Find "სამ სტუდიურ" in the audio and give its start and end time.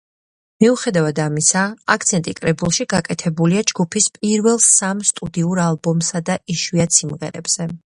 4.71-5.65